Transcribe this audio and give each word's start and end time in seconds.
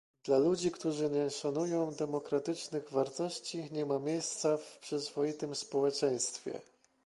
Dla 0.23 0.37
ludzi, 0.37 0.71
którzy 0.71 1.09
nie 1.09 1.29
szanują 1.29 1.91
demokratycznych 1.91 2.89
wartości, 2.91 3.69
nie 3.73 3.85
ma 3.85 3.99
miejsca 3.99 4.57
w 4.57 4.77
przyzwoitym 4.79 5.55
społeczeństwie 5.55 6.61